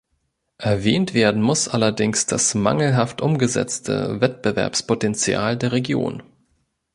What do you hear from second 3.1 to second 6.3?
umgesetzte Wettbewerbspotenzial der Region.